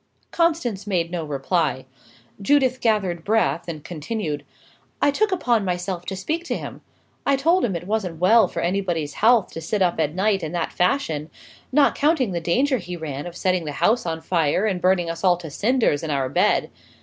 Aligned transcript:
Constance 0.31 0.87
made 0.87 1.11
no 1.11 1.23
reply. 1.23 1.85
Judith 2.41 2.81
gathered 2.81 3.23
breath, 3.23 3.67
and 3.67 3.83
continued: 3.83 4.43
"I 4.99 5.11
took 5.11 5.31
upon 5.31 5.63
myself 5.63 6.05
to 6.07 6.15
speak 6.15 6.43
to 6.45 6.57
him. 6.57 6.81
I 7.23 7.35
told 7.35 7.63
him 7.63 7.75
it 7.75 7.85
wasn't 7.85 8.17
well 8.19 8.47
for 8.47 8.61
anybody's 8.61 9.13
health, 9.13 9.51
to 9.51 9.61
sit 9.61 9.83
up 9.83 9.99
at 9.99 10.15
night, 10.15 10.41
in 10.41 10.53
that 10.53 10.73
fashion; 10.73 11.29
not 11.71 11.93
counting 11.93 12.31
the 12.31 12.41
danger 12.41 12.79
he 12.79 12.97
ran 12.97 13.27
of 13.27 13.37
setting 13.37 13.65
the 13.65 13.73
house 13.73 14.07
on 14.07 14.21
fire 14.21 14.65
and 14.65 14.81
burning 14.81 15.07
us 15.07 15.23
all 15.23 15.37
to 15.37 15.51
cinders 15.51 16.01
in 16.01 16.09
our 16.09 16.29
beds. 16.29 16.69